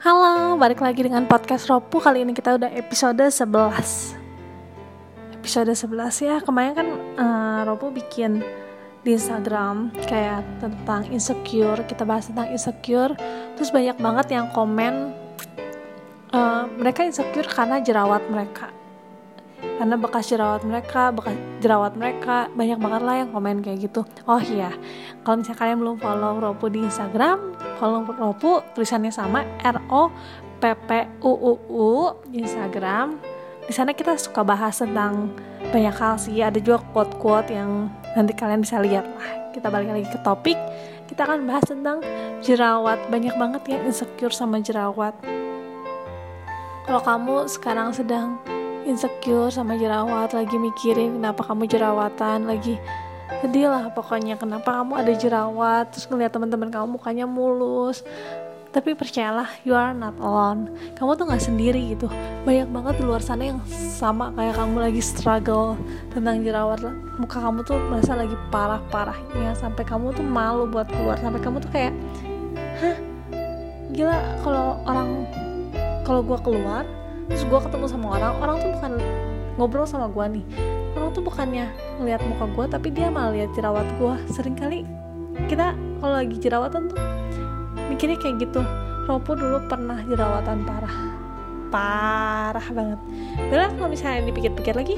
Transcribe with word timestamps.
Halo, 0.00 0.56
balik 0.56 0.80
lagi 0.80 1.04
dengan 1.04 1.28
podcast 1.28 1.68
Ropu. 1.68 2.00
Kali 2.00 2.24
ini 2.24 2.32
kita 2.32 2.56
udah 2.56 2.72
episode 2.72 3.20
11 3.20 4.16
Episode 5.36 5.76
11 5.76 6.24
ya, 6.24 6.40
kemarin 6.40 6.72
kan 6.72 6.88
uh, 7.20 7.60
Ropu 7.68 7.92
bikin 7.92 8.40
di 9.04 9.12
Instagram 9.12 9.92
kayak 10.08 10.40
tentang 10.56 11.04
insecure. 11.12 11.84
Kita 11.84 12.08
bahas 12.08 12.32
tentang 12.32 12.48
insecure. 12.48 13.12
Terus 13.60 13.68
banyak 13.68 14.00
banget 14.00 14.40
yang 14.40 14.48
komen 14.56 15.12
uh, 16.32 16.64
Mereka 16.80 17.04
insecure 17.04 17.44
karena 17.52 17.84
jerawat 17.84 18.24
mereka. 18.32 18.72
Karena 19.60 20.00
bekas 20.00 20.32
jerawat 20.32 20.64
mereka, 20.64 21.12
bekas 21.12 21.36
jerawat 21.60 21.92
mereka. 22.00 22.48
Banyak 22.56 22.80
banget 22.80 23.02
lah 23.04 23.16
yang 23.20 23.36
komen 23.36 23.60
kayak 23.60 23.84
gitu. 23.84 24.08
Oh 24.24 24.40
iya, 24.40 24.72
kalau 25.28 25.44
misalnya 25.44 25.60
kalian 25.60 25.76
belum 25.84 25.96
follow 26.00 26.40
Ropu 26.40 26.72
di 26.72 26.88
Instagram, 26.88 27.52
follow 27.80 28.04
Ropu 28.04 28.60
tulisannya 28.76 29.08
sama 29.08 29.40
R 29.64 29.80
O 29.88 30.12
P 30.60 30.62
P 30.84 31.08
U 31.24 31.32
U 31.32 31.52
U 31.72 31.88
Instagram. 32.28 33.16
Di 33.64 33.72
sana 33.72 33.96
kita 33.96 34.20
suka 34.20 34.44
bahas 34.44 34.76
tentang 34.76 35.32
banyak 35.72 35.96
hal 35.96 36.20
sih. 36.20 36.44
Ada 36.44 36.60
juga 36.60 36.84
quote-quote 36.92 37.56
yang 37.56 37.88
nanti 38.12 38.36
kalian 38.36 38.60
bisa 38.60 38.76
lihat 38.84 39.08
lah. 39.08 39.56
Kita 39.56 39.72
balik 39.72 39.96
lagi 39.96 40.04
ke 40.12 40.20
topik. 40.20 40.60
Kita 41.08 41.24
akan 41.24 41.48
bahas 41.48 41.64
tentang 41.64 42.04
jerawat. 42.44 43.00
Banyak 43.08 43.34
banget 43.40 43.62
yang 43.72 43.80
insecure 43.88 44.34
sama 44.34 44.60
jerawat. 44.60 45.16
Kalau 46.84 47.00
kamu 47.00 47.48
sekarang 47.48 47.94
sedang 47.94 48.36
insecure 48.82 49.52
sama 49.54 49.78
jerawat 49.78 50.34
lagi 50.34 50.56
mikirin 50.58 51.20
kenapa 51.20 51.46
kamu 51.46 51.70
jerawatan 51.70 52.48
lagi 52.50 52.80
sedih 53.38 53.70
lah 53.70 53.94
pokoknya 53.94 54.34
kenapa 54.34 54.82
kamu 54.82 54.98
ada 54.98 55.12
jerawat 55.14 55.94
terus 55.94 56.10
ngeliat 56.10 56.34
teman-teman 56.34 56.68
kamu 56.68 56.98
mukanya 56.98 57.24
mulus. 57.30 58.02
Tapi 58.70 58.94
percayalah 58.94 59.50
you 59.66 59.74
are 59.74 59.90
not 59.90 60.14
alone. 60.22 60.70
Kamu 60.94 61.18
tuh 61.18 61.26
nggak 61.26 61.42
sendiri 61.42 61.94
gitu. 61.94 62.06
Banyak 62.46 62.70
banget 62.70 62.94
di 63.02 63.04
luar 63.06 63.18
sana 63.18 63.50
yang 63.50 63.58
sama 63.70 64.30
kayak 64.38 64.54
kamu 64.54 64.76
lagi 64.78 65.02
struggle 65.02 65.74
tentang 66.14 66.46
jerawat. 66.46 66.78
Muka 67.18 67.42
kamu 67.42 67.66
tuh 67.66 67.82
merasa 67.90 68.14
lagi 68.14 68.38
parah-parahnya. 68.54 69.58
Sampai 69.58 69.82
kamu 69.82 70.14
tuh 70.14 70.22
malu 70.22 70.70
buat 70.70 70.86
keluar. 70.86 71.18
Sampai 71.18 71.42
kamu 71.42 71.58
tuh 71.58 71.70
kayak 71.74 71.94
hah? 72.78 72.96
Gila 73.90 74.18
kalau 74.46 74.78
orang 74.86 75.26
kalau 76.06 76.22
gua 76.22 76.38
keluar 76.38 76.86
terus 77.30 77.46
gue 77.46 77.60
ketemu 77.62 77.86
sama 77.86 78.18
orang 78.18 78.34
orang 78.42 78.56
tuh 78.58 78.70
bukan 78.74 78.92
ngobrol 79.54 79.86
sama 79.86 80.10
gue 80.10 80.42
nih 80.42 80.44
orang 80.96 81.10
tuh 81.14 81.22
bukannya 81.22 81.66
ngeliat 82.00 82.22
muka 82.26 82.46
gue 82.50 82.66
tapi 82.70 82.88
dia 82.90 83.08
malah 83.12 83.34
lihat 83.34 83.50
jerawat 83.54 83.86
gue 83.98 84.14
sering 84.32 84.56
kali 84.58 84.82
kita 85.46 85.74
kalau 86.00 86.14
lagi 86.16 86.36
jerawatan 86.40 86.90
tuh 86.90 86.98
mikirnya 87.90 88.16
kayak 88.16 88.36
gitu. 88.40 88.62
Ropo 89.04 89.34
dulu 89.34 89.66
pernah 89.66 89.98
jerawatan 90.06 90.62
parah. 90.62 90.96
Parah 91.70 92.66
banget. 92.70 93.00
Bella 93.50 93.68
kalau 93.74 93.90
misalnya 93.90 94.26
dipikir-pikir 94.30 94.74
lagi 94.74 94.96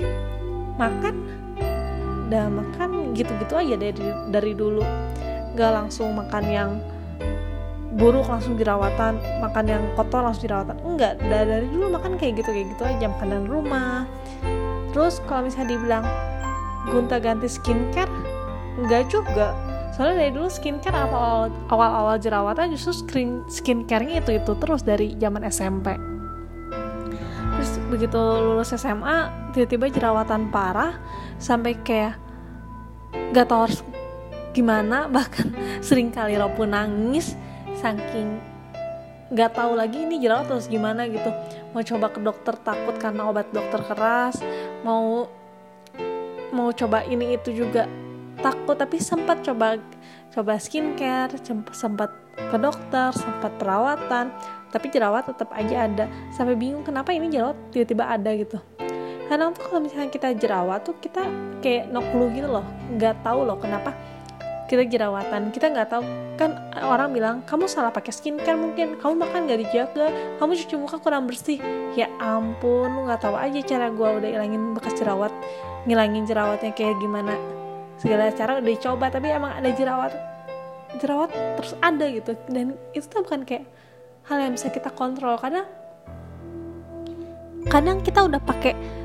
makan 0.77 1.15
udah 2.29 2.49
makan 2.49 3.13
gitu-gitu 3.13 3.55
aja 3.57 3.75
dari 3.77 4.09
dari 4.29 4.53
dulu. 4.53 4.85
Gak 5.57 5.73
langsung 5.73 6.17
makan 6.17 6.45
yang 6.49 6.71
buruk 7.93 8.25
langsung 8.25 8.57
jerawatan 8.57 9.21
makan 9.45 9.65
yang 9.69 9.83
kotor 9.97 10.25
langsung 10.25 10.49
jerawatan. 10.49 10.77
Enggak 10.85 11.21
dari 11.21 11.69
dulu 11.69 11.93
makan 11.93 12.17
kayak 12.17 12.41
gitu 12.41 12.51
kayak 12.53 12.69
gitu 12.77 12.83
aja. 12.85 13.07
Makanan 13.09 13.49
rumah 13.49 14.09
terus 14.93 15.19
kalau 15.25 15.49
misalnya 15.49 15.77
dibilang 15.77 16.05
gunta 16.89 17.17
ganti 17.19 17.49
skincare 17.49 18.11
enggak 18.81 19.09
juga. 19.09 19.53
Soalnya 19.93 20.25
dari 20.25 20.33
dulu 20.33 20.49
skincare 20.49 20.97
awal 20.97 21.53
awal 21.69 21.91
awal 21.93 22.17
jerawatan 22.17 22.73
justru 22.73 22.97
skin 22.97 23.45
skincarenya 23.45 24.25
itu 24.25 24.41
itu 24.41 24.53
terus 24.57 24.81
dari 24.81 25.13
zaman 25.21 25.45
SMP 25.45 26.13
terus 27.63 27.79
begitu 27.95 28.19
lulus 28.19 28.75
SMA 28.75 29.31
tiba-tiba 29.55 29.87
jerawatan 29.87 30.51
parah 30.51 30.99
sampai 31.39 31.79
kayak 31.87 32.19
gak 33.31 33.47
tau 33.47 33.71
harus 33.71 33.87
gimana 34.51 35.07
bahkan 35.15 35.55
sering 35.79 36.11
kali 36.11 36.35
Ropu 36.35 36.67
nangis 36.67 37.39
saking 37.79 38.43
nggak 39.33 39.57
tahu 39.57 39.73
lagi 39.73 40.05
ini 40.05 40.21
jerawat 40.21 40.47
terus 40.53 40.69
gimana 40.69 41.09
gitu. 41.09 41.33
Mau 41.73 41.81
coba 41.81 42.07
ke 42.13 42.21
dokter 42.21 42.55
takut 42.61 42.95
karena 43.01 43.33
obat 43.33 43.49
dokter 43.49 43.81
keras. 43.81 44.37
Mau 44.85 45.27
mau 46.53 46.69
coba 46.77 47.01
ini 47.09 47.41
itu 47.41 47.51
juga 47.57 47.89
takut 48.45 48.77
tapi 48.77 49.01
sempat 49.01 49.41
coba 49.41 49.81
coba 50.33 50.61
skincare 50.61 51.33
sempat 51.73 52.13
ke 52.37 52.57
dokter 52.61 53.09
sempat 53.17 53.57
perawatan 53.57 54.29
tapi 54.69 54.93
jerawat 54.93 55.33
tetap 55.33 55.49
aja 55.57 55.89
ada. 55.89 56.05
Sampai 56.37 56.53
bingung 56.53 56.85
kenapa 56.85 57.17
ini 57.17 57.33
jerawat 57.33 57.57
tiba-tiba 57.73 58.05
ada 58.13 58.31
gitu. 58.37 58.61
Karena 59.33 59.49
tuh 59.49 59.65
kalau 59.65 59.81
misalnya 59.81 60.13
kita 60.13 60.37
jerawat 60.37 60.85
tuh 60.85 61.01
kita 61.01 61.25
kayak 61.65 61.89
no 61.89 62.05
gitu 62.05 62.49
loh. 62.53 62.65
Nggak 62.93 63.25
tahu 63.25 63.49
loh 63.49 63.57
kenapa 63.57 63.97
kita 64.73 64.89
jerawatan 64.89 65.53
kita 65.53 65.69
nggak 65.69 65.89
tahu. 65.93 66.01
Kan 66.41 66.57
orang 66.81 67.13
bilang 67.13 67.45
kamu 67.45 67.69
salah 67.69 67.93
pakai 67.93 68.09
skincare 68.09 68.57
mungkin 68.57 68.97
kamu 68.97 69.21
makan 69.21 69.45
gak 69.45 69.61
dijaga 69.69 70.09
kamu 70.41 70.57
cuci 70.57 70.75
muka 70.81 70.97
kurang 70.97 71.29
bersih. 71.29 71.61
Ya 71.93 72.09
ampun 72.17 72.89
lu 72.89 73.05
nggak 73.05 73.21
tahu 73.21 73.37
aja 73.37 73.61
cara 73.61 73.93
gue 73.93 74.09
udah 74.25 74.31
ilangin 74.33 74.73
bekas 74.73 74.97
jerawat 74.97 75.29
ngilangin 75.85 76.25
jerawatnya 76.25 76.73
kayak 76.73 76.97
gimana. 77.05 77.37
Segala 78.01 78.33
cara 78.33 78.65
udah 78.65 78.73
dicoba 78.73 79.13
tapi 79.13 79.29
emang 79.29 79.53
ada 79.61 79.69
jerawat 79.77 80.17
jerawat 80.97 81.29
terus 81.61 81.77
ada 81.85 82.09
gitu. 82.09 82.33
Dan 82.49 82.73
itu 82.97 83.05
tuh 83.05 83.21
bukan 83.21 83.45
kayak 83.45 83.69
hal 84.33 84.41
yang 84.41 84.57
bisa 84.57 84.73
kita 84.73 84.89
kontrol. 84.89 85.37
Karena 85.37 85.69
kadang 87.69 88.01
kita 88.01 88.25
udah 88.25 88.41
pakai 88.41 89.02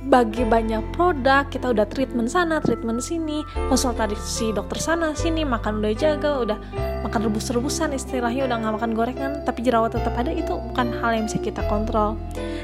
bagi 0.00 0.46
banyak 0.46 0.94
produk 0.94 1.44
kita 1.50 1.74
udah 1.74 1.84
treatment 1.90 2.30
sana 2.30 2.62
treatment 2.62 3.02
sini 3.02 3.42
konsultasi 3.68 4.54
dokter 4.54 4.78
sana 4.78 5.12
sini 5.12 5.42
makan 5.42 5.82
udah 5.82 5.92
jaga 5.92 6.30
udah 6.40 6.58
makan 7.02 7.26
rebus-rebusan 7.26 7.92
istilahnya 7.92 8.46
udah 8.46 8.56
nggak 8.62 8.74
makan 8.78 8.92
gorengan 8.94 9.32
tapi 9.42 9.66
jerawat 9.66 9.92
tetap 9.98 10.14
ada 10.14 10.30
itu 10.30 10.54
bukan 10.54 10.94
hal 11.02 11.10
yang 11.18 11.26
bisa 11.26 11.42
kita 11.42 11.66
kontrol. 11.66 12.14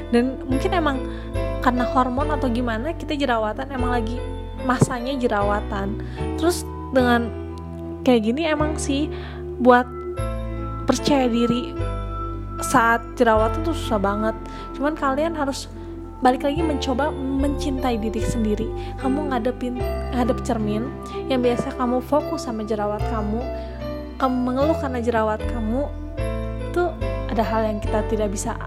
Dan 0.09 0.39
mungkin 0.47 0.71
emang 0.71 0.97
karena 1.59 1.83
hormon 1.91 2.31
atau 2.31 2.47
gimana 2.47 2.95
kita 2.95 3.19
jerawatan 3.19 3.67
emang 3.75 3.91
lagi 3.91 4.15
masanya 4.63 5.11
jerawatan. 5.19 5.99
Terus 6.39 6.63
dengan 6.95 7.27
kayak 8.07 8.23
gini 8.23 8.47
emang 8.47 8.79
sih 8.79 9.11
buat 9.59 9.85
percaya 10.87 11.27
diri 11.27 11.75
saat 12.63 13.03
jerawat 13.19 13.51
itu 13.61 13.75
susah 13.75 13.99
banget. 13.99 14.35
Cuman 14.79 14.95
kalian 14.95 15.35
harus 15.35 15.67
balik 16.21 16.45
lagi 16.45 16.61
mencoba 16.65 17.13
mencintai 17.13 18.01
diri 18.01 18.21
sendiri. 18.21 18.67
Kamu 18.97 19.29
ngadepin 19.29 19.77
ngadep 20.13 20.41
cermin 20.41 20.89
yang 21.29 21.45
biasa 21.45 21.77
kamu 21.77 22.01
fokus 22.01 22.49
sama 22.49 22.65
jerawat 22.65 23.01
kamu 23.13 23.41
kamu 24.17 24.35
mengeluh 24.49 24.77
karena 24.81 24.97
jerawat 24.97 25.37
kamu 25.53 25.85
itu 26.73 26.83
ada 27.29 27.43
hal 27.45 27.69
yang 27.69 27.77
kita 27.77 28.01
tidak 28.09 28.33
bisa 28.33 28.57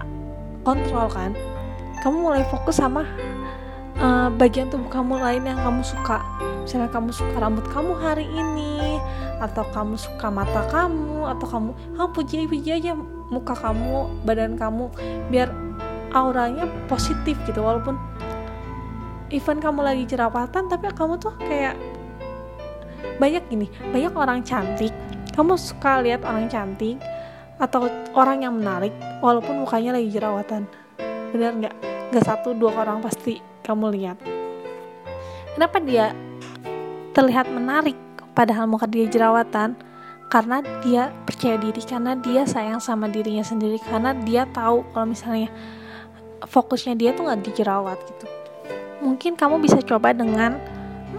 kontrol 0.63 1.11
kan? 1.11 1.35
Kamu 1.99 2.31
mulai 2.31 2.47
fokus 2.47 2.79
sama 2.79 3.03
uh, 3.99 4.31
bagian 4.31 4.71
tubuh 4.71 4.87
kamu 4.87 5.19
lain 5.19 5.43
yang 5.43 5.59
kamu 5.59 5.83
suka. 5.83 6.23
Misalnya 6.63 6.87
kamu 6.87 7.11
suka 7.11 7.35
rambut 7.35 7.67
kamu 7.67 7.91
hari 7.99 8.25
ini 8.31 9.01
atau 9.41 9.65
kamu 9.73 9.97
suka 9.97 10.29
mata 10.29 10.61
kamu 10.69 11.25
atau 11.25 11.45
kamu 11.49 11.69
kamu 11.97 12.09
puji 12.13 12.45
puji 12.45 12.69
aja 12.77 12.93
muka 13.33 13.57
kamu 13.57 14.21
badan 14.21 14.53
kamu 14.53 14.93
biar 15.33 15.49
auranya 16.11 16.67
positif 16.91 17.39
gitu 17.47 17.63
walaupun 17.63 17.95
event 19.31 19.59
kamu 19.63 19.79
lagi 19.81 20.03
jerawatan 20.05 20.67
tapi 20.67 20.91
kamu 20.91 21.15
tuh 21.17 21.33
kayak 21.39 21.79
banyak 23.17 23.43
gini 23.49 23.67
banyak 23.89 24.13
orang 24.13 24.39
cantik. 24.41 24.93
Kamu 25.31 25.55
suka 25.55 26.03
lihat 26.03 26.27
orang 26.27 26.51
cantik 26.51 26.99
atau 27.55 27.87
orang 28.17 28.43
yang 28.43 28.57
menarik 28.57 28.91
walaupun 29.23 29.63
mukanya 29.63 29.95
lagi 29.95 30.11
jerawatan. 30.11 30.67
Benar 31.31 31.51
nggak? 31.55 31.75
Nggak 32.11 32.25
satu 32.27 32.51
dua 32.51 32.75
orang 32.75 32.99
pasti 32.99 33.39
kamu 33.63 33.95
lihat. 33.95 34.17
Kenapa 35.55 35.77
dia 35.79 36.11
terlihat 37.15 37.47
menarik 37.47 37.95
padahal 38.35 38.67
muka 38.67 38.89
dia 38.89 39.07
jerawatan? 39.07 39.77
Karena 40.31 40.63
dia 40.83 41.11
percaya 41.27 41.59
diri 41.59 41.83
karena 41.83 42.15
dia 42.15 42.47
sayang 42.47 42.79
sama 42.79 43.11
dirinya 43.11 43.43
sendiri 43.43 43.79
karena 43.83 44.15
dia 44.15 44.47
tahu 44.47 44.83
kalau 44.95 45.11
misalnya 45.11 45.51
fokusnya 46.45 46.97
dia 46.97 47.11
tuh 47.13 47.27
nggak 47.27 47.41
dijerawat 47.45 47.97
gitu. 48.01 48.25
Mungkin 49.01 49.33
kamu 49.33 49.61
bisa 49.61 49.81
coba 49.81 50.13
dengan 50.13 50.57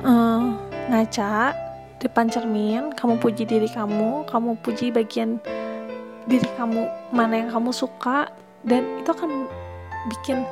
uh, 0.03 0.55
ngaca 0.91 1.55
depan 2.03 2.27
cermin 2.27 2.91
kamu 2.99 3.23
puji 3.23 3.47
diri 3.47 3.71
kamu 3.71 4.27
kamu 4.27 4.59
puji 4.59 4.91
bagian 4.91 5.39
diri 6.27 6.47
kamu 6.59 6.91
mana 7.15 7.47
yang 7.47 7.51
kamu 7.55 7.71
suka 7.71 8.27
dan 8.67 8.83
itu 8.99 9.11
akan 9.11 9.47
bikin 10.11 10.43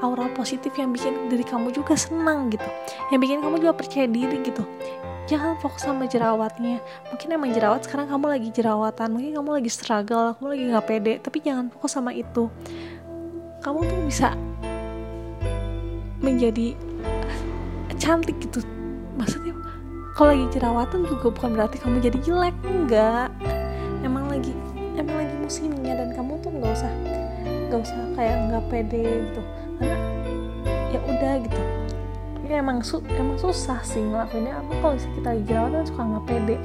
aura 0.00 0.30
positif 0.32 0.70
yang 0.78 0.94
bikin 0.94 1.28
diri 1.28 1.42
kamu 1.42 1.74
juga 1.74 1.98
senang 1.98 2.48
gitu. 2.50 2.66
Yang 3.10 3.20
bikin 3.26 3.38
kamu 3.42 3.56
juga 3.60 3.74
percaya 3.76 4.06
diri 4.06 4.38
gitu. 4.42 4.64
Jangan 5.28 5.58
fokus 5.62 5.86
sama 5.86 6.10
jerawatnya. 6.10 6.82
Mungkin 7.12 7.28
emang 7.30 7.54
jerawat 7.54 7.86
sekarang 7.86 8.10
kamu 8.10 8.26
lagi 8.26 8.48
jerawatan 8.50 9.08
mungkin 9.14 9.30
kamu 9.38 9.50
lagi 9.62 9.70
struggle 9.70 10.34
kamu 10.38 10.46
lagi 10.56 10.64
nggak 10.72 10.86
pede 10.86 11.14
tapi 11.22 11.38
jangan 11.42 11.70
fokus 11.70 11.92
sama 11.94 12.10
itu 12.14 12.50
kamu 13.60 13.84
tuh 13.84 13.98
bisa 14.08 14.28
menjadi 16.24 16.76
cantik 18.00 18.36
gitu. 18.40 18.64
Maksudnya 19.20 19.52
kalau 20.16 20.32
lagi 20.32 20.46
jerawatan 20.56 21.04
juga 21.04 21.28
bukan 21.28 21.50
berarti 21.56 21.76
kamu 21.80 22.00
jadi 22.00 22.18
jelek 22.24 22.56
enggak. 22.64 23.28
Emang 24.00 24.32
lagi 24.32 24.56
emang 24.96 25.20
lagi 25.20 25.34
musimnya 25.40 25.92
dan 25.96 26.16
kamu 26.16 26.40
tuh 26.40 26.50
nggak 26.52 26.72
usah 26.72 26.92
nggak 27.68 27.80
usah 27.84 28.00
kayak 28.16 28.36
nggak 28.48 28.64
pede 28.72 29.04
gitu. 29.28 29.42
Karena 29.76 29.96
ya 30.88 30.98
udah 31.04 31.34
gitu. 31.44 31.60
Ya 32.50 32.58
emang 32.58 32.82
su 32.82 33.04
emang 33.12 33.36
susah 33.36 33.84
sih 33.84 34.00
ngelakuinnya. 34.00 34.56
Apa 34.56 34.72
kalau 34.80 34.96
kita 34.96 35.28
lagi 35.36 35.44
jerawatan 35.44 35.84
suka 35.84 36.02
nggak 36.02 36.24
pede. 36.26 36.56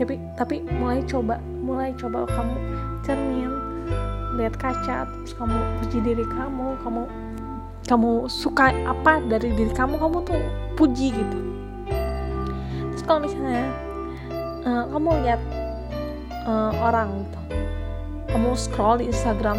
Tapi 0.00 0.14
tapi 0.40 0.56
mulai 0.80 1.04
coba 1.04 1.36
mulai 1.60 1.92
coba 2.00 2.24
kamu 2.24 2.56
cermin 3.04 3.59
lihat 4.38 4.54
kaca 4.58 5.08
terus 5.08 5.32
kamu 5.34 5.58
puji 5.82 5.98
diri 6.04 6.24
kamu 6.26 6.78
kamu 6.84 7.02
kamu 7.86 8.30
suka 8.30 8.70
apa 8.86 9.18
dari 9.26 9.50
diri 9.56 9.72
kamu 9.74 9.98
kamu 9.98 10.22
tuh 10.22 10.38
puji 10.78 11.10
gitu. 11.10 11.38
Terus 12.94 13.02
kalau 13.02 13.20
misalnya 13.26 13.66
uh, 14.62 14.84
kamu 14.94 15.10
lihat 15.26 15.40
uh, 16.46 16.72
orang 16.78 17.26
gitu 17.26 17.40
kamu 18.30 18.50
scroll 18.54 19.02
di 19.02 19.10
Instagram 19.10 19.58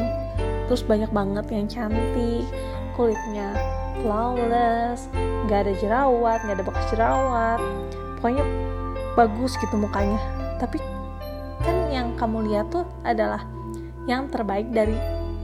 terus 0.71 0.79
banyak 0.88 1.12
banget 1.12 1.45
yang 1.51 1.68
cantik 1.68 2.47
kulitnya 2.95 3.51
flawless 4.00 5.12
nggak 5.45 5.68
ada 5.68 5.73
jerawat 5.83 6.39
nggak 6.47 6.56
ada 6.56 6.65
bekas 6.65 6.85
jerawat 6.88 7.59
pokoknya 8.21 8.45
bagus 9.18 9.59
gitu 9.59 9.75
mukanya. 9.75 10.19
Tapi 10.62 10.79
kan 11.65 11.75
yang 11.91 12.13
kamu 12.15 12.47
lihat 12.47 12.71
tuh 12.71 12.85
adalah 13.03 13.44
yang 14.09 14.30
terbaik 14.30 14.69
dari 14.74 14.95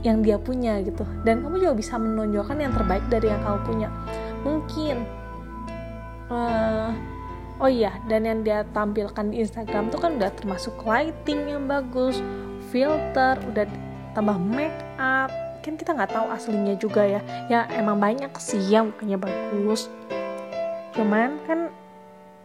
yang 0.06 0.22
dia 0.22 0.38
punya 0.38 0.78
gitu. 0.82 1.02
Dan 1.26 1.42
kamu 1.42 1.58
juga 1.58 1.74
bisa 1.74 1.98
menonjolkan 1.98 2.58
yang 2.58 2.72
terbaik 2.74 3.04
dari 3.10 3.30
yang 3.30 3.42
kamu 3.42 3.58
punya. 3.66 3.88
Mungkin 4.46 4.96
uh, 6.30 6.90
oh 7.58 7.70
iya 7.70 7.98
dan 8.06 8.22
yang 8.22 8.40
dia 8.46 8.62
tampilkan 8.70 9.34
di 9.34 9.42
Instagram 9.42 9.90
tuh 9.90 9.98
kan 9.98 10.14
udah 10.18 10.30
termasuk 10.38 10.74
lighting 10.86 11.50
yang 11.50 11.66
bagus 11.66 12.22
filter 12.70 13.34
udah 13.50 13.66
tambah 14.14 14.38
make 14.38 14.74
up. 15.00 15.30
Kan 15.64 15.74
kita 15.74 15.92
nggak 15.92 16.14
tahu 16.14 16.26
aslinya 16.30 16.78
juga 16.78 17.02
ya. 17.02 17.20
Ya 17.50 17.66
emang 17.74 17.98
banyak 17.98 18.30
sih 18.38 18.62
yang 18.70 18.94
mukanya 18.94 19.18
bagus. 19.18 19.90
Cuman 20.94 21.42
kan 21.44 21.68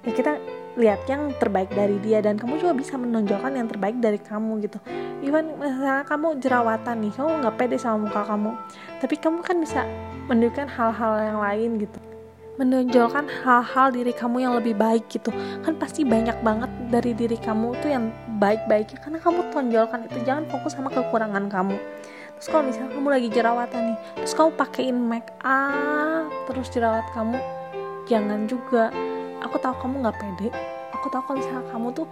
ya 0.03 0.11
kita 0.11 0.41
lihat 0.73 1.05
yang 1.05 1.29
terbaik 1.37 1.69
dari 1.69 2.01
dia 2.01 2.17
dan 2.23 2.41
kamu 2.41 2.57
juga 2.57 2.73
bisa 2.73 2.97
menonjolkan 2.97 3.53
yang 3.53 3.69
terbaik 3.69 3.97
dari 4.01 4.17
kamu 4.17 4.65
gitu. 4.65 4.81
Even 5.21 5.53
misalnya 5.61 6.01
kamu 6.03 6.41
jerawatan 6.41 6.95
nih 7.05 7.13
kamu 7.13 7.29
nggak 7.45 7.55
pede 7.55 7.77
sama 7.77 8.09
muka 8.09 8.21
kamu 8.25 8.51
tapi 8.99 9.15
kamu 9.21 9.39
kan 9.45 9.57
bisa 9.61 9.81
menunjukkan 10.25 10.67
hal-hal 10.73 11.13
yang 11.21 11.39
lain 11.39 11.69
gitu. 11.77 11.99
Menonjolkan 12.53 13.25
hal-hal 13.41 13.87
diri 13.89 14.13
kamu 14.13 14.37
yang 14.45 14.53
lebih 14.57 14.77
baik 14.77 15.09
gitu. 15.09 15.33
Kan 15.65 15.77
pasti 15.77 16.05
banyak 16.05 16.37
banget 16.45 16.69
dari 16.93 17.17
diri 17.17 17.37
kamu 17.37 17.73
tuh 17.81 17.89
yang 17.89 18.13
baik-baiknya 18.37 18.97
karena 19.01 19.19
kamu 19.21 19.39
tonjolkan 19.53 20.05
itu. 20.05 20.17
Jangan 20.25 20.45
fokus 20.49 20.77
sama 20.77 20.93
kekurangan 20.93 21.49
kamu. 21.49 21.77
Terus 22.43 22.59
kalau 22.59 22.63
misalnya 22.67 22.91
kamu 22.91 23.07
lagi 23.07 23.29
jerawatan 23.31 23.81
nih 23.87 23.97
terus 24.19 24.33
kamu 24.35 24.49
pakein 24.59 24.97
make 24.99 25.31
up 25.47 26.27
terus 26.43 26.67
jerawat 26.75 27.07
kamu 27.15 27.39
jangan 28.03 28.51
juga 28.51 28.91
aku 29.53 29.61
tahu 29.61 29.85
kamu 29.85 30.01
nggak 30.01 30.17
pede. 30.17 30.49
Aku 30.97 31.13
tahu 31.13 31.21
kalau 31.29 31.37
misalnya 31.37 31.65
kamu 31.69 31.87
tuh 31.93 32.07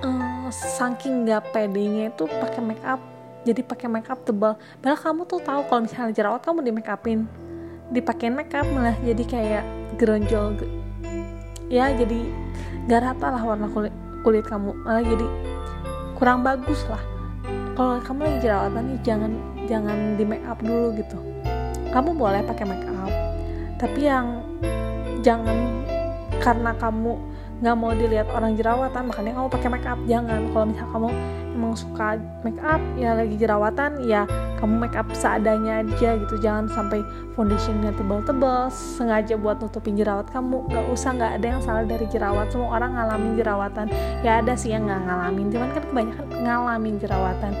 uh, 0.00 0.48
saking 0.48 1.28
nggak 1.28 1.52
pedenya 1.52 2.08
itu 2.08 2.24
pakai 2.24 2.64
make 2.64 2.80
up 2.80 2.96
jadi 3.44 3.60
pakai 3.60 3.92
make 3.92 4.08
up 4.08 4.24
tebal. 4.24 4.56
Padahal 4.80 4.96
kamu 5.04 5.20
tuh 5.28 5.44
tahu 5.44 5.60
kalau 5.68 5.84
misalnya 5.84 6.16
jerawat 6.16 6.40
kamu 6.40 6.64
di 6.64 6.72
make 6.72 6.88
upin. 6.88 7.28
Dipakein 7.92 8.32
make 8.32 8.56
up 8.56 8.64
malah 8.72 8.96
jadi 9.04 9.20
kayak 9.28 9.64
geronjol 10.00 10.64
ya 11.68 11.92
jadi 11.92 12.24
gak 12.88 13.04
rata 13.04 13.36
lah 13.36 13.42
warna 13.44 13.68
kulit 13.68 13.92
kulit 14.24 14.48
kamu. 14.48 14.72
Malah 14.80 15.04
jadi 15.04 15.26
kurang 16.16 16.40
bagus 16.40 16.88
lah. 16.88 17.04
Kalau 17.76 18.00
kamu 18.00 18.20
lagi 18.24 18.38
jerawatan 18.48 18.82
nih 18.88 18.98
jangan 19.04 19.32
jangan 19.68 19.98
di 20.16 20.24
make 20.24 20.46
up 20.48 20.56
dulu 20.64 20.96
gitu. 20.96 21.20
Kamu 21.92 22.16
boleh 22.16 22.40
pakai 22.48 22.64
make 22.64 22.88
up 22.88 23.12
tapi 23.76 24.08
yang 24.08 24.40
jangan 25.20 25.56
karena 26.40 26.72
kamu 26.76 27.16
nggak 27.60 27.76
mau 27.76 27.92
dilihat 27.92 28.28
orang 28.32 28.56
jerawatan 28.56 29.12
makanya 29.12 29.36
kamu 29.36 29.48
pakai 29.52 29.68
make 29.68 29.84
up. 29.84 30.00
Jangan. 30.08 30.40
Kalau 30.50 30.64
misal 30.72 30.86
kamu 30.88 31.08
emang 31.52 31.72
suka 31.76 32.16
make 32.40 32.62
up 32.64 32.80
ya 32.96 33.12
lagi 33.12 33.36
jerawatan 33.36 34.08
ya 34.08 34.24
kamu 34.56 34.80
make 34.80 34.96
up 34.96 35.04
seadanya 35.12 35.84
aja 35.84 36.16
gitu. 36.16 36.34
Jangan 36.40 36.72
sampai 36.72 37.04
foundationnya 37.36 37.92
tebal-tebal 38.00 38.72
sengaja 38.72 39.36
buat 39.36 39.60
nutupin 39.60 40.00
jerawat 40.00 40.32
kamu. 40.32 40.72
Nggak 40.72 40.84
usah 40.88 41.10
nggak 41.12 41.32
ada 41.36 41.46
yang 41.46 41.60
salah 41.60 41.84
dari 41.84 42.08
jerawat. 42.08 42.48
Semua 42.48 42.80
orang 42.80 42.96
ngalamin 42.96 43.36
jerawatan. 43.36 43.86
Ya 44.24 44.40
ada 44.40 44.56
sih 44.56 44.72
yang 44.72 44.88
nggak 44.88 45.04
ngalamin 45.04 45.46
cuman 45.52 45.68
kan 45.76 45.84
kebanyakan 45.84 46.26
ngalamin 46.40 46.96
jerawatan 46.96 47.52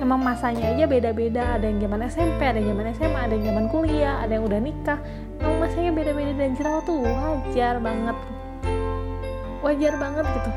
emang 0.00 0.20
masanya 0.24 0.72
aja 0.72 0.88
beda-beda. 0.88 1.60
Ada 1.60 1.68
yang 1.68 1.78
zaman 1.84 2.00
SMP 2.08 2.40
ada 2.40 2.58
yang 2.58 2.74
zaman 2.74 2.86
SMA 2.96 3.20
ada 3.20 3.34
yang 3.36 3.46
zaman 3.52 3.64
kuliah 3.68 4.16
ada 4.24 4.32
yang 4.40 4.44
udah 4.48 4.60
nikah. 4.60 4.98
Emang 5.38 5.56
masanya 5.60 5.92
beda-beda 5.92 6.32
dan 6.34 6.56
jerawat 6.56 6.82
tuh 6.88 7.04
wajar 7.04 7.74
banget. 7.78 8.16
Wajar 9.60 9.94
banget 10.00 10.26
gitu. 10.26 10.50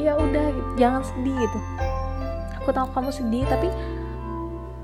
Ya 0.00 0.16
udah 0.16 0.46
gitu. 0.50 0.70
jangan 0.80 1.02
sedih 1.04 1.36
gitu. 1.36 1.58
Aku 2.64 2.72
tahu 2.72 2.88
kamu 2.96 3.10
sedih 3.12 3.44
tapi 3.46 3.68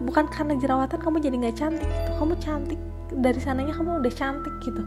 bukan 0.05 0.31
karena 0.31 0.55
jerawatan 0.61 1.01
kamu 1.01 1.17
jadi 1.19 1.37
nggak 1.41 1.57
cantik 1.57 1.89
gitu. 1.89 2.11
Kamu 2.21 2.35
cantik. 2.39 2.81
Dari 3.09 3.41
sananya 3.41 3.73
kamu 3.73 4.05
udah 4.05 4.13
cantik 4.13 4.55
gitu. 4.61 4.85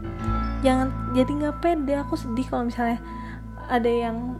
Jangan 0.62 0.94
jadi 1.12 1.30
nggak 1.30 1.56
pede. 1.58 1.98
Aku 2.06 2.14
sedih 2.14 2.46
kalau 2.46 2.70
misalnya 2.70 3.02
ada 3.66 3.90
yang 3.90 4.38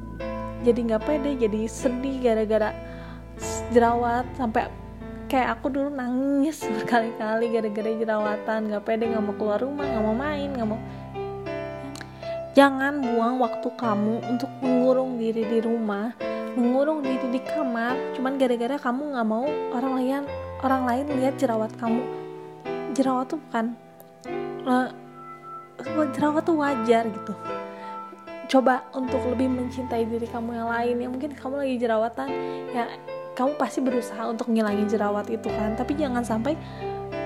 jadi 0.62 0.94
nggak 0.94 1.02
pede 1.02 1.30
jadi 1.42 1.66
sedih 1.66 2.22
gara-gara 2.22 2.70
jerawat 3.72 4.28
sampai 4.36 4.68
kayak 5.32 5.56
aku 5.56 5.72
dulu 5.72 5.88
nangis 5.88 6.60
berkali-kali 6.76 7.46
gara-gara 7.52 7.90
jerawatan. 7.96 8.60
Nggak 8.68 8.82
pede 8.84 9.04
nggak 9.08 9.24
mau 9.24 9.34
keluar 9.36 9.58
rumah 9.60 9.86
nggak 9.88 10.04
mau 10.04 10.16
main 10.16 10.48
nggak 10.52 10.68
mau. 10.68 10.80
Jangan 12.52 13.00
buang 13.00 13.40
waktu 13.40 13.68
kamu 13.80 14.14
untuk 14.28 14.50
mengurung 14.60 15.16
diri 15.16 15.48
di 15.48 15.58
rumah 15.64 16.12
mengurung 16.52 17.00
diri 17.00 17.32
di 17.32 17.40
kamar. 17.40 17.96
Cuman 18.16 18.36
gara-gara 18.36 18.76
kamu 18.76 19.16
nggak 19.16 19.28
mau 19.28 19.46
orang 19.72 19.92
lain 19.96 20.24
orang 20.60 20.82
lain 20.84 21.06
lihat 21.16 21.34
jerawat 21.40 21.72
kamu. 21.80 22.04
Jerawat 22.92 23.32
tuh 23.32 23.40
bukan 23.48 23.72
uh, 24.68 24.88
jerawat 26.12 26.44
tuh 26.44 26.56
wajar 26.60 27.08
gitu. 27.08 27.34
Coba 28.52 28.84
untuk 28.92 29.24
lebih 29.32 29.48
mencintai 29.48 30.04
diri 30.04 30.28
kamu 30.28 30.60
yang 30.60 30.68
lain. 30.68 30.96
Ya 31.00 31.08
mungkin 31.08 31.32
kamu 31.32 31.54
lagi 31.64 31.76
jerawatan 31.80 32.28
ya 32.76 32.84
kamu 33.42 33.58
pasti 33.58 33.82
berusaha 33.82 34.30
untuk 34.30 34.46
ngilangin 34.54 34.86
jerawat 34.86 35.26
itu 35.26 35.50
kan? 35.50 35.74
Tapi 35.74 35.98
jangan 35.98 36.22
sampai 36.22 36.54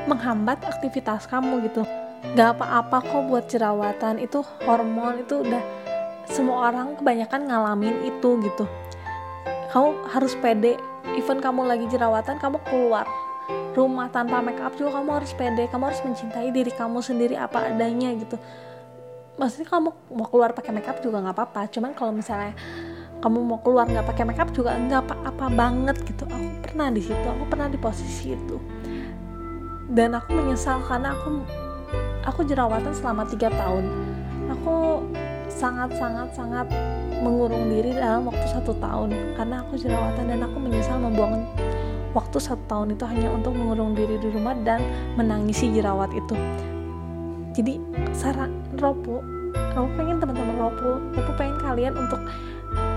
menghambat 0.08 0.64
aktivitas 0.64 1.28
kamu 1.28 1.68
gitu. 1.68 1.84
Gak 2.32 2.56
apa-apa 2.56 3.04
kok 3.04 3.28
buat 3.28 3.44
jerawatan. 3.52 4.24
Itu 4.24 4.40
hormon 4.64 5.20
itu 5.20 5.44
udah 5.44 5.60
semua 6.24 6.72
orang 6.72 6.96
kebanyakan 6.96 7.52
ngalamin 7.52 8.00
itu 8.08 8.40
gitu. 8.40 8.64
Kamu 9.76 10.08
harus 10.08 10.32
pede. 10.40 10.80
Even 11.20 11.36
kamu 11.44 11.68
lagi 11.68 11.84
jerawatan 11.92 12.40
kamu 12.40 12.64
keluar 12.64 13.04
rumah 13.76 14.08
tanpa 14.08 14.40
make 14.40 14.58
up 14.64 14.72
juga 14.72 14.96
kamu 14.96 15.20
harus 15.20 15.36
pede. 15.36 15.68
Kamu 15.68 15.84
harus 15.84 16.00
mencintai 16.00 16.48
diri 16.48 16.72
kamu 16.72 17.04
sendiri 17.04 17.36
apa 17.36 17.68
adanya 17.68 18.08
gitu. 18.16 18.40
Maksudnya 19.36 19.68
kamu 19.68 19.92
mau 20.16 20.26
keluar 20.32 20.56
pakai 20.56 20.72
make 20.72 20.88
up 20.88 20.96
juga 21.04 21.20
nggak 21.20 21.36
apa-apa. 21.36 21.68
Cuman 21.68 21.92
kalau 21.92 22.16
misalnya 22.16 22.56
kamu 23.26 23.42
mau 23.42 23.58
keluar 23.58 23.90
nggak 23.90 24.06
pakai 24.06 24.22
make 24.22 24.38
up 24.38 24.54
juga 24.54 24.78
nggak 24.78 25.02
apa-apa 25.02 25.50
banget 25.50 25.98
gitu. 26.06 26.30
Aku 26.30 26.62
pernah 26.62 26.94
di 26.94 27.02
situ 27.02 27.26
aku 27.26 27.42
pernah 27.50 27.66
di 27.66 27.74
posisi 27.74 28.38
itu. 28.38 28.62
Dan 29.90 30.14
aku 30.14 30.30
menyesal 30.30 30.78
karena 30.86 31.10
aku 31.10 31.42
aku 32.22 32.46
jerawatan 32.46 32.94
selama 32.94 33.26
tiga 33.26 33.50
tahun. 33.50 33.90
Aku 34.54 35.02
sangat 35.50 35.98
sangat 35.98 36.38
sangat 36.38 36.70
mengurung 37.18 37.66
diri 37.66 37.98
dalam 37.98 38.30
waktu 38.30 38.46
satu 38.46 38.78
tahun 38.78 39.10
karena 39.34 39.66
aku 39.66 39.74
jerawatan 39.74 40.30
dan 40.30 40.46
aku 40.46 40.62
menyesal 40.62 40.94
membuang 41.02 41.50
waktu 42.14 42.38
satu 42.38 42.62
tahun 42.70 42.94
itu 42.94 43.10
hanya 43.10 43.34
untuk 43.34 43.58
mengurung 43.58 43.98
diri 43.98 44.22
di 44.22 44.30
rumah 44.30 44.54
dan 44.62 44.78
menangisi 45.18 45.74
jerawat 45.74 46.14
itu. 46.14 46.38
Jadi 47.58 47.74
saran 48.14 48.54
Ropo 48.78 49.18
Ropo 49.74 49.90
pengen 49.98 50.22
teman-teman 50.22 50.56
Ropo 50.62 51.02
Ropo 51.10 51.32
pengen 51.34 51.58
kalian 51.58 51.98
untuk 51.98 52.22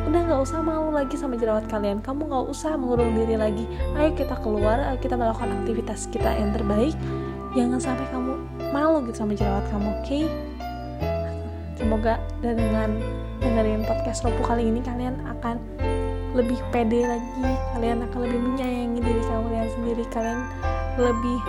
udah 0.10 0.22
nggak 0.26 0.42
usah 0.42 0.66
malu 0.66 0.90
lagi 0.90 1.14
sama 1.14 1.38
jerawat 1.38 1.70
kalian. 1.70 2.02
Kamu 2.02 2.26
nggak 2.34 2.46
usah 2.50 2.74
mengurung 2.74 3.14
diri 3.14 3.38
lagi. 3.38 3.70
Ayo 3.94 4.18
kita 4.18 4.42
keluar 4.42 4.82
kita 4.98 5.14
melakukan 5.14 5.54
aktivitas 5.62 6.10
kita 6.10 6.34
yang 6.34 6.50
terbaik. 6.50 6.98
Jangan 7.54 7.78
sampai 7.78 8.06
kamu 8.10 8.34
malu 8.74 9.06
gitu 9.06 9.22
sama 9.22 9.38
jerawat 9.38 9.66
kamu 9.70 9.88
oke? 9.94 10.06
Okay? 10.06 10.26
semoga 11.80 12.20
dengan 12.44 13.00
dengerin 13.40 13.88
podcast 13.88 14.28
Ropu 14.28 14.44
kali 14.44 14.68
ini 14.68 14.84
kalian 14.84 15.16
akan 15.40 15.62
lebih 16.36 16.60
pede 16.76 17.08
lagi. 17.08 17.54
Kalian 17.78 18.04
akan 18.04 18.20
lebih 18.28 18.40
menyayangi 18.42 19.00
diri 19.00 19.22
kalian 19.24 19.68
sendiri. 19.78 20.04
Kalian 20.12 20.40
lebih 21.00 21.40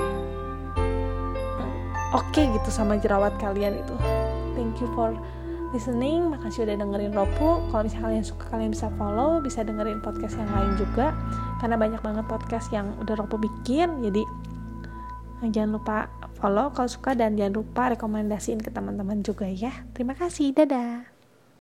oke 2.12 2.28
okay 2.30 2.44
gitu 2.46 2.70
sama 2.70 3.00
jerawat 3.00 3.34
kalian 3.42 3.80
itu. 3.80 3.94
Thank 4.54 4.78
you 4.78 4.88
for 4.94 5.16
listening 5.70 6.30
makasih 6.30 6.66
udah 6.66 6.76
dengerin 6.78 7.14
Ropu. 7.14 7.62
Kalau 7.70 7.82
misalnya 7.86 8.06
kalian 8.10 8.26
suka 8.26 8.44
kalian 8.50 8.70
bisa 8.74 8.88
follow 8.98 9.38
bisa 9.38 9.62
dengerin 9.62 10.02
podcast 10.02 10.34
yang 10.38 10.50
lain 10.50 10.72
juga. 10.78 11.14
Karena 11.58 11.76
banyak 11.78 12.00
banget 12.02 12.24
podcast 12.26 12.68
yang 12.74 12.94
udah 13.02 13.14
Ropu 13.18 13.38
bikin 13.38 14.02
jadi 14.02 14.22
jangan 15.40 15.80
lupa 15.80 16.12
follow 16.36 16.68
kalau 16.76 16.90
suka 16.90 17.16
dan 17.16 17.32
jangan 17.32 17.64
lupa 17.64 17.96
rekomendasiin 17.96 18.60
ke 18.60 18.68
teman-teman 18.68 19.24
juga 19.24 19.48
ya. 19.48 19.72
Terima 19.96 20.12
kasih 20.12 20.52
dadah 20.52 21.09